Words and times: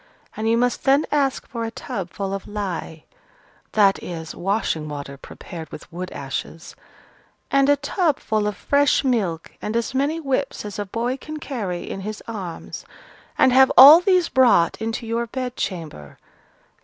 And 0.35 0.49
you 0.49 0.57
must 0.57 0.83
then 0.83 1.05
ask 1.11 1.47
for 1.47 1.63
a 1.63 1.69
tub 1.69 2.09
full 2.09 2.33
of 2.33 2.47
lye," 2.47 3.03
(that 3.73 4.01
is, 4.01 4.33
washing 4.33 4.89
water 4.89 5.15
prepared 5.15 5.71
with 5.71 5.93
wood 5.93 6.09
ashes) 6.11 6.75
"and 7.51 7.69
a 7.69 7.75
tub 7.75 8.17
full 8.19 8.47
of 8.47 8.57
fresh 8.57 9.03
milk, 9.03 9.51
and 9.61 9.77
as 9.77 9.93
many 9.93 10.19
whips 10.19 10.65
as 10.65 10.79
a 10.79 10.87
boy 10.87 11.17
can 11.17 11.37
carry 11.37 11.87
in 11.87 12.01
his 12.01 12.23
arms, 12.27 12.83
and 13.37 13.53
have 13.53 13.71
all 13.77 13.99
these 14.01 14.27
brought 14.27 14.81
into 14.81 15.05
your 15.05 15.27
bed 15.27 15.55
chamber. 15.55 16.17